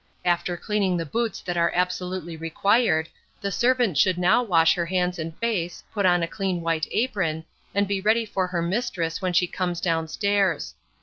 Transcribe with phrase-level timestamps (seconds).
[0.25, 3.07] After cleaning the boots that are absolutely required,
[3.39, 7.45] the servant should now wash her hands and face, put on a clean white apron,
[7.75, 10.73] and be ready for her mistress when she comes down stairs.